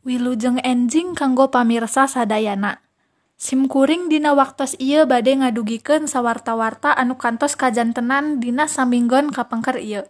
[0.00, 2.80] Wilujeng enjing kanggo pamirsa sadayana.
[3.36, 10.08] Simkuring dina waktos ieu bade ngadugikeun sawarta-warta anu kantos kajantenan dina saminggon kapengker ieu.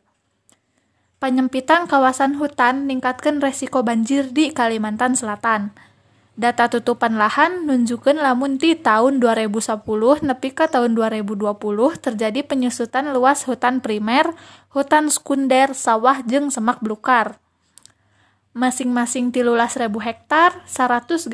[1.19, 5.75] Panyempitan kawasan hutan ningkatkeun resiko banjir di Kalimantan Selatan.
[6.39, 9.75] Data tutupan lahan nunjukkeun lamun ti tahun 2010
[10.23, 11.51] nepi ka tahun 2020
[11.99, 14.39] terjadi penyusutan luas hutan primer,
[14.71, 17.43] hutan sekunder, sawah jeung semak belukar
[18.51, 21.31] masing-masing tilulas ribu hektar, 160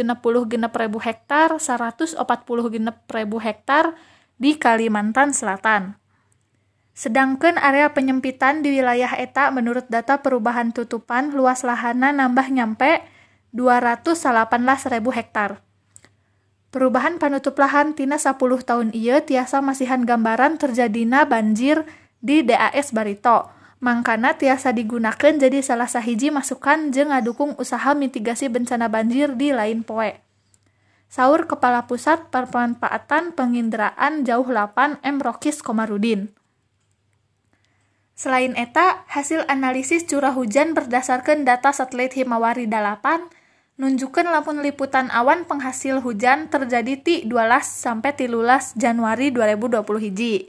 [0.53, 2.21] genep ribu hektar, 140
[2.69, 3.97] genep ribu hektar
[4.37, 5.97] di Kalimantan Selatan.
[6.97, 13.05] Sedangkan area penyempitan di wilayah eta menurut data perubahan tutupan luas lahannya nambah nyampe
[13.53, 15.61] 218 ribu hektar.
[16.73, 21.89] Perubahan penutup lahan tina 10 tahun iya tiasa masihan gambaran terjadina banjir
[22.21, 28.89] di DAS Barito mangkana tiasa digunakan jadi salah sahiji masukan jeung ngadukung usaha mitigasi bencana
[28.89, 30.17] banjir di lain poe.
[31.07, 35.17] Saur Kepala Pusat Permanfaatan Penginderaan Jauh 8 M.
[35.23, 36.35] Rokis Komarudin.
[38.17, 43.29] Selain eta, hasil analisis curah hujan berdasarkan data satelit Himawari 8
[43.77, 50.49] nunjukkan lamun liputan awan penghasil hujan terjadi ti 12 sampai 13 Januari 2020 hiji.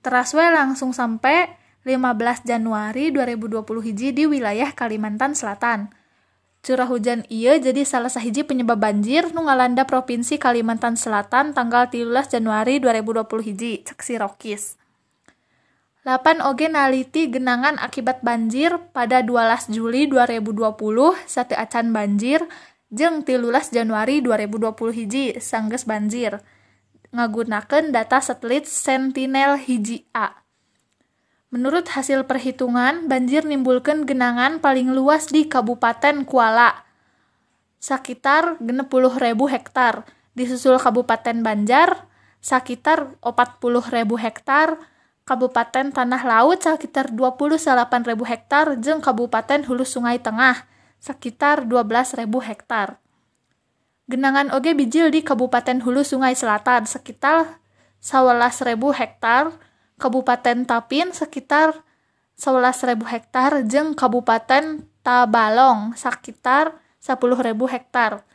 [0.00, 5.94] Teraswe langsung sampai 15 Januari 2020 hiji di wilayah Kalimantan Selatan.
[6.58, 12.10] Curah hujan iya jadi salah sahiji penyebab banjir nu ngalanda Provinsi Kalimantan Selatan tanggal 13
[12.26, 14.74] Januari 2020 hiji, cek si Rokis.
[16.02, 20.74] 8 oge naliti genangan akibat banjir pada 12 Juli 2020
[21.30, 22.42] sate acan banjir
[22.90, 26.42] jeung 13 Januari 2020 hiji sanggeus banjir
[27.14, 30.45] ngagunakeun data satelit Sentinel hiji A.
[31.54, 36.86] Menurut hasil perhitungan, banjir nimbulkan genangan paling luas di Kabupaten Kuala,
[37.78, 40.02] sekitar 60.000 hektar.
[40.36, 42.10] Disusul Kabupaten Banjar,
[42.44, 44.76] sekitar 40.000 hektar,
[45.26, 50.66] Kabupaten Tanah Laut sekitar 28.000 hektar, jeung Kabupaten Hulu Sungai Tengah
[51.02, 52.98] sekitar 12.000 hektar.
[54.06, 57.58] Genangan oge bijil di Kabupaten Hulu Sungai Selatan sekitar
[57.98, 59.50] 11.000 hektar,
[59.96, 61.72] Kabupaten Tapin sekitar
[62.36, 68.26] 11.000 hektar jeung Kabupaten Tabalong sekitar 10.000 hektar.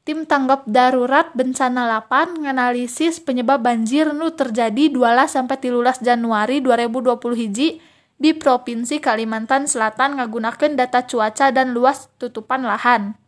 [0.00, 7.20] Tim tanggap darurat bencana 8 nganalisis penyebab banjir nu terjadi 12 sampai 13 Januari 2020
[7.36, 7.68] hiji
[8.16, 13.19] di Provinsi Kalimantan Selatan ngagunakeun data cuaca dan luas tutupan lahan.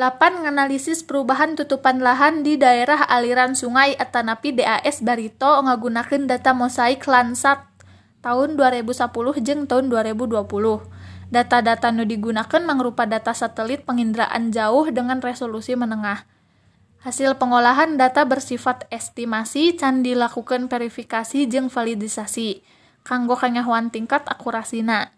[0.00, 7.04] 8 nganalisis perubahan tutupan lahan di daerah aliran sungai atanapi DAS Barito ngagunakeun data mosaik
[7.04, 7.60] Landsat
[8.24, 8.96] tahun 2010
[9.44, 10.40] jeung tahun 2020.
[11.28, 16.24] Data-data nu digunakan mangrupa data satelit penginderaan jauh dengan resolusi menengah.
[17.04, 22.64] Hasil pengolahan data bersifat estimasi can dilakukan verifikasi jeung validisasi
[23.04, 25.12] kanggo kanyahoan tingkat akurasina.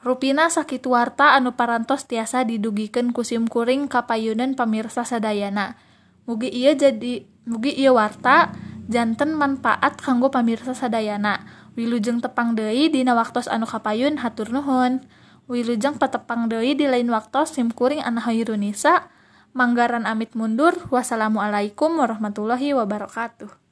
[0.00, 5.76] Rupina sakitu warta anu parantos tiasa didugikeun ku simkuring kapayunan pamirsa sadayana.
[6.24, 8.56] Mugi ieu jadi mugi ieu warta
[8.88, 11.44] janten manfaat kanggo pamirsa sadayana.
[11.76, 15.04] Wilujeng tepang deui dina waktos anu kapayun hatur nuhun.
[15.52, 19.12] Wilujeng patepang deui di lain waktos simkuring Ana Hairunisa.
[19.52, 20.80] Manggaran amit mundur.
[20.88, 23.69] Wassalamualaikum warahmatullahi wabarakatuh.